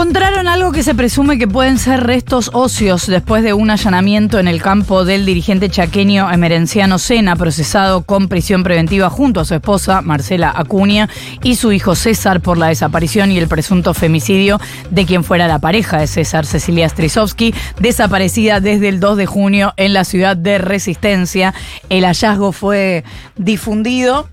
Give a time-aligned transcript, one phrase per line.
[0.00, 4.48] Encontraron algo que se presume que pueden ser restos óseos después de un allanamiento en
[4.48, 10.00] el campo del dirigente chaqueño Emerenciano Sena, procesado con prisión preventiva junto a su esposa
[10.00, 11.10] Marcela Acuña
[11.42, 14.58] y su hijo César por la desaparición y el presunto femicidio
[14.90, 19.74] de quien fuera la pareja de César, Cecilia Strisovsky, desaparecida desde el 2 de junio
[19.76, 21.52] en la ciudad de Resistencia.
[21.90, 23.04] El hallazgo fue
[23.36, 24.30] difundido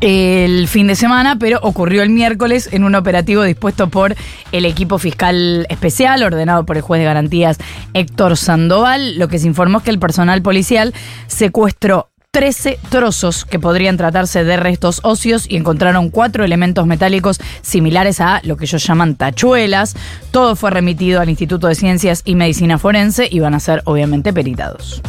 [0.00, 4.14] el fin de semana, pero ocurrió el miércoles en un operativo dispuesto por
[4.52, 7.58] el equipo fiscal especial, ordenado por el juez de garantías
[7.94, 9.18] Héctor Sandoval.
[9.18, 10.94] Lo que se informó es que el personal policial
[11.26, 18.20] secuestró 13 trozos que podrían tratarse de restos óseos y encontraron cuatro elementos metálicos similares
[18.20, 19.96] a lo que ellos llaman tachuelas.
[20.30, 24.32] Todo fue remitido al Instituto de Ciencias y Medicina Forense y van a ser obviamente
[24.32, 25.02] peritados.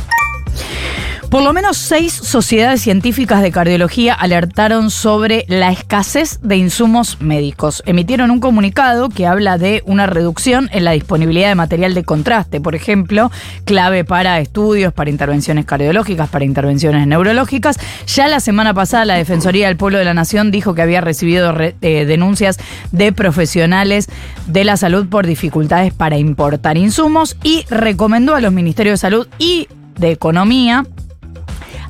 [1.30, 7.84] Por lo menos seis sociedades científicas de cardiología alertaron sobre la escasez de insumos médicos.
[7.86, 12.60] Emitieron un comunicado que habla de una reducción en la disponibilidad de material de contraste,
[12.60, 13.30] por ejemplo,
[13.64, 17.78] clave para estudios, para intervenciones cardiológicas, para intervenciones neurológicas.
[18.08, 21.52] Ya la semana pasada la Defensoría del Pueblo de la Nación dijo que había recibido
[21.52, 22.58] re- eh, denuncias
[22.92, 24.08] de profesionales
[24.48, 29.28] de la salud por dificultades para importar insumos y recomendó a los Ministerios de Salud
[29.38, 29.68] y
[30.00, 30.86] de Economía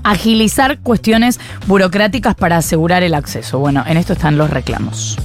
[0.10, 3.60] agilizar cuestiones burocráticas para asegurar el acceso.
[3.60, 5.18] Bueno, en esto están los reclamos.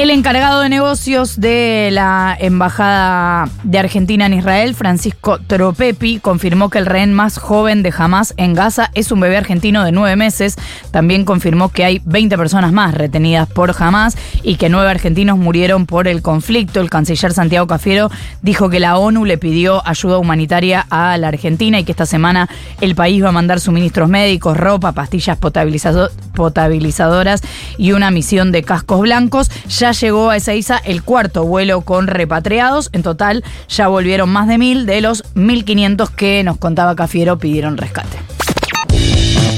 [0.00, 6.78] El encargado de negocios de la Embajada de Argentina en Israel, Francisco Tropepi, confirmó que
[6.78, 10.56] el rehén más joven de Hamas en Gaza es un bebé argentino de nueve meses.
[10.90, 15.84] También confirmó que hay 20 personas más retenidas por Hamas y que nueve argentinos murieron
[15.84, 16.80] por el conflicto.
[16.80, 21.78] El canciller Santiago Cafiero dijo que la ONU le pidió ayuda humanitaria a la Argentina
[21.78, 22.48] y que esta semana
[22.80, 27.42] el país va a mandar suministros médicos, ropa, pastillas potabilizado- potabilizadoras
[27.76, 29.50] y una misión de cascos blancos.
[29.68, 32.90] Ya llegó a Ezeiza el cuarto vuelo con repatriados.
[32.92, 37.76] En total ya volvieron más de mil de los 1.500 que nos contaba Cafiero pidieron
[37.76, 38.18] rescate.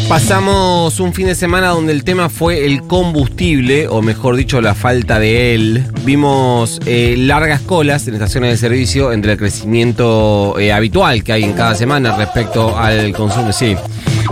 [0.09, 4.75] Pasamos un fin de semana donde el tema fue el combustible, o mejor dicho, la
[4.75, 5.87] falta de él.
[6.05, 11.45] Vimos eh, largas colas en estaciones de servicio entre el crecimiento eh, habitual que hay
[11.45, 13.53] en cada semana respecto al consumo.
[13.53, 13.75] Sí.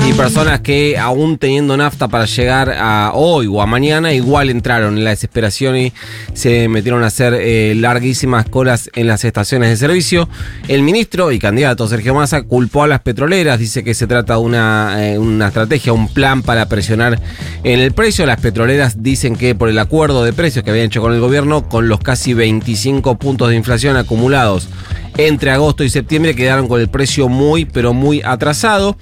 [0.07, 4.97] Y personas que aún teniendo nafta para llegar a hoy o a mañana, igual entraron
[4.97, 5.93] en la desesperación y
[6.33, 10.29] se metieron a hacer eh, larguísimas colas en las estaciones de servicio.
[10.69, 14.41] El ministro y candidato Sergio Massa culpó a las petroleras, dice que se trata de
[14.41, 17.21] una, eh, una estrategia, un plan para presionar
[17.63, 18.27] en el precio.
[18.27, 21.69] Las petroleras dicen que por el acuerdo de precios que habían hecho con el gobierno,
[21.69, 24.69] con los casi 25 puntos de inflación acumulados
[25.17, 28.97] entre agosto y septiembre, quedaron con el precio muy, pero muy atrasado.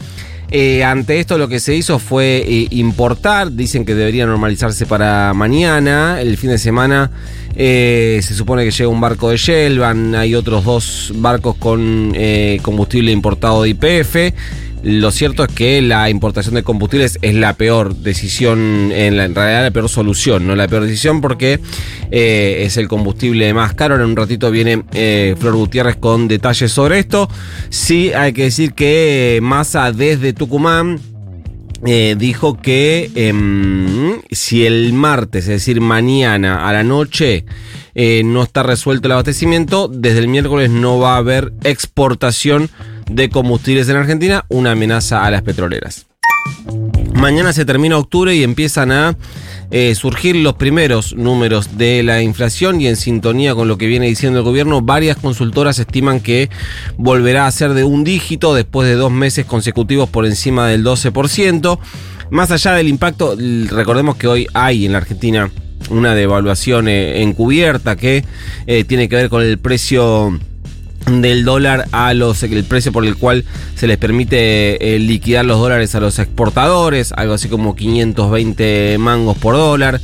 [0.51, 5.35] Eh, ante esto lo que se hizo fue eh, importar, dicen que debería normalizarse para
[5.35, 7.11] mañana, el fin de semana
[7.55, 12.15] eh, se supone que llega un barco de Shell, van, hay otros dos barcos con
[12.63, 14.17] combustible importado de IPF.
[14.83, 19.35] Lo cierto es que la importación de combustibles es la peor decisión, en, la- en
[19.35, 21.59] realidad la peor solución, no la peor decisión porque
[22.11, 23.97] eh, es el combustible más caro.
[23.97, 27.29] En un ratito viene eh, Flor Gutiérrez con detalles sobre esto.
[27.71, 31.01] Sí, hay que decir que Massa desde Tucumán
[31.87, 37.45] eh, dijo que em, si el martes, es decir, mañana a la noche,
[37.95, 42.69] eh, no está resuelto el abastecimiento, desde el miércoles no va a haber exportación
[43.09, 46.08] de combustibles en Argentina, una amenaza a las petroleras.
[47.15, 49.17] Mañana se termina octubre y empiezan a
[49.71, 54.07] eh, surgir los primeros números de la inflación y en sintonía con lo que viene
[54.07, 56.49] diciendo el gobierno, varias consultoras estiman que
[56.97, 61.79] volverá a ser de un dígito después de dos meses consecutivos por encima del 12%.
[62.31, 63.37] Más allá del impacto,
[63.71, 65.51] recordemos que hoy hay en la Argentina
[65.91, 68.25] una devaluación eh, encubierta que
[68.67, 70.39] eh, tiene que ver con el precio
[71.09, 73.45] del dólar a los el precio por el cual
[73.75, 79.37] se les permite eh, liquidar los dólares a los exportadores, algo así como 520 mangos
[79.39, 80.01] por dólar.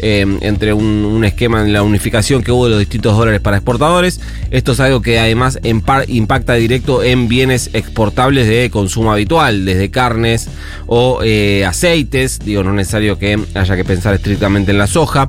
[0.00, 4.20] eh, entre un, esquema en la unificación que hubo de los distintos dólares para exportadores.
[4.50, 10.48] Esto es algo que además impacta directo en bienes exportables de consumo habitual, desde carnes
[10.86, 12.38] o eh, aceites.
[12.38, 15.28] Digo, no es necesario que haya que pensar estrictamente en la soja.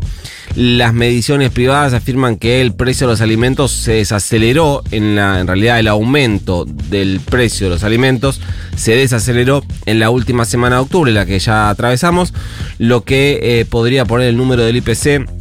[0.56, 5.48] Las mediciones privadas afirman que el precio de los alimentos se desaceleró, en, la, en
[5.48, 8.42] realidad el aumento del precio de los alimentos
[8.75, 12.34] se desaceleró en la última semana de octubre, la que ya atravesamos,
[12.78, 15.38] lo que eh, podría poner el número del IPC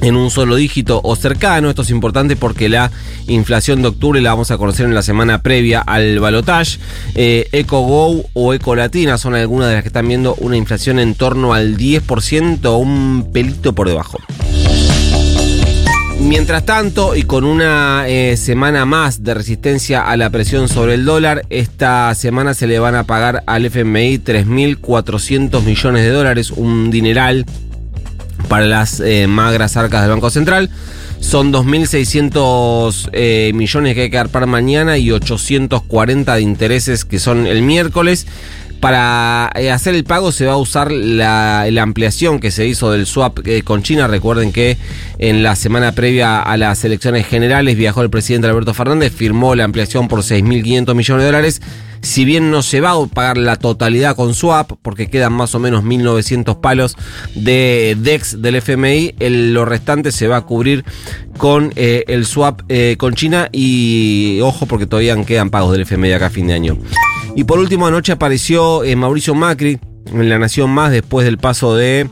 [0.00, 1.70] en un solo dígito o cercano.
[1.70, 2.90] Esto es importante porque la
[3.26, 6.78] inflación de octubre la vamos a conocer en la semana previa al balotage.
[7.14, 11.54] Eh, EcoGo o Ecolatina son algunas de las que están viendo una inflación en torno
[11.54, 14.18] al 10% o un pelito por debajo.
[16.20, 21.06] Mientras tanto, y con una eh, semana más de resistencia a la presión sobre el
[21.06, 26.90] dólar, esta semana se le van a pagar al FMI 3.400 millones de dólares, un
[26.90, 27.46] dineral
[28.50, 30.70] para las eh, magras arcas del Banco Central.
[31.20, 37.20] Son 2.600 eh, millones que hay que dar para mañana y 840 de intereses que
[37.20, 38.26] son el miércoles.
[38.80, 43.04] Para eh, hacer el pago se va a usar la, ampliación que se hizo del
[43.04, 44.06] swap eh, con China.
[44.06, 44.78] Recuerden que
[45.18, 49.64] en la semana previa a las elecciones generales viajó el presidente Alberto Fernández, firmó la
[49.64, 51.62] ampliación por 6.500 millones de dólares.
[52.00, 55.58] Si bien no se va a pagar la totalidad con swap, porque quedan más o
[55.58, 56.96] menos 1.900 palos
[57.34, 60.86] de DEX del FMI, el- lo restante se va a cubrir
[61.36, 62.62] con eh, el swap
[62.96, 66.78] con China y ojo porque todavía quedan pagos del FMI acá a fin de año.
[67.34, 69.78] Y por último, anoche apareció eh, Mauricio Macri
[70.12, 72.08] en La Nación Más después del paso de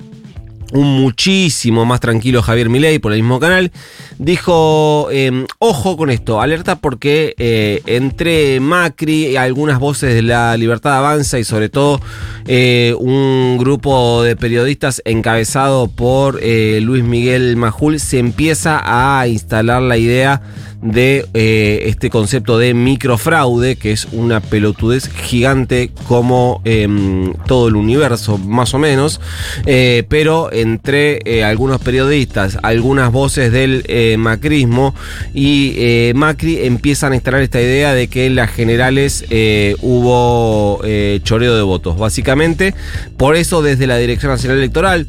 [0.73, 3.73] un muchísimo más tranquilo Javier Milei por el mismo canal,
[4.19, 10.57] dijo, eh, ojo con esto, alerta porque eh, entre Macri y algunas voces de la
[10.57, 12.01] Libertad Avanza y sobre todo
[12.47, 19.97] eh, un grupo de periodistas encabezado por Luis Miguel Majul se empieza a instalar la
[19.97, 20.43] idea
[20.83, 27.77] de eh, este concepto de microfraude, que es una pelotudez gigante como em, todo el
[27.77, 29.21] universo, más o menos,
[29.67, 34.95] eh, pero entre eh, algunos periodistas, algunas voces del eh, macrismo
[35.35, 40.81] y eh, Macri empiezan a instalar esta idea de que en las generales eh, hubo
[40.85, 42.75] eh, choreo de votos, básicamente.
[43.17, 45.07] Por eso desde la Dirección Nacional Electoral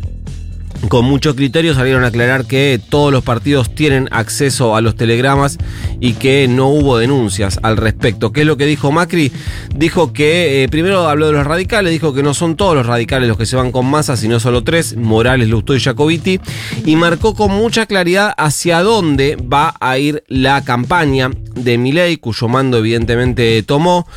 [0.87, 5.57] con mucho criterio salieron a aclarar que todos los partidos tienen acceso a los telegramas
[5.99, 8.31] y que no hubo denuncias al respecto.
[8.31, 9.31] ¿Qué es lo que dijo Macri?
[9.75, 13.27] Dijo que eh, primero habló de los radicales, dijo que no son todos los radicales
[13.27, 16.39] los que se van con masa, sino solo tres, Morales, Lustó y Jacobiti,
[16.85, 22.47] y marcó con mucha claridad hacia dónde va a ir la campaña de Milei, cuyo
[22.47, 24.07] mando evidentemente tomó.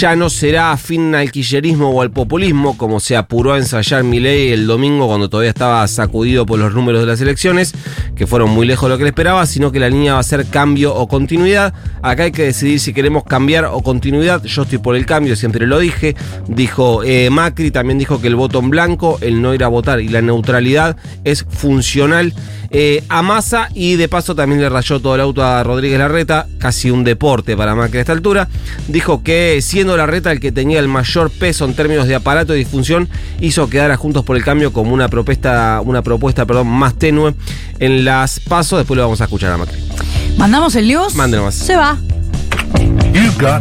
[0.00, 4.52] Ya no será afín al quillerismo o al populismo, como se apuró a ensayar Milei
[4.52, 7.74] el domingo cuando todavía estaba sacudido por los números de las elecciones,
[8.14, 10.22] que fueron muy lejos de lo que él esperaba, sino que la línea va a
[10.22, 11.74] ser cambio o continuidad.
[12.02, 14.42] Acá hay que decidir si queremos cambiar o continuidad.
[14.44, 16.14] Yo estoy por el cambio, siempre lo dije.
[16.46, 20.00] Dijo eh, Macri, también dijo que el voto en blanco, el no ir a votar
[20.00, 22.32] y la neutralidad es funcional
[22.70, 26.46] eh, a Massa y de paso también le rayó todo el auto a Rodríguez Larreta,
[26.58, 28.48] casi un deporte para Macri a esta altura.
[28.88, 32.58] Dijo que siendo Larreta el que tenía el mayor peso en términos de aparato y
[32.58, 33.08] disfunción,
[33.40, 37.34] hizo quedar a Juntos por el Cambio como una propuesta, una propuesta perdón, más tenue
[37.78, 38.78] en las pasos.
[38.78, 39.78] Después lo vamos a escuchar a Macri.
[40.36, 41.14] ¿Mandamos el news?
[41.14, 41.54] Mándenos.
[41.54, 41.98] Se va.
[43.12, 43.56] You got